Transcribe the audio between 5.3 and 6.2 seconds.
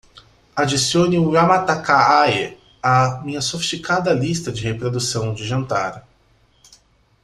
de jantar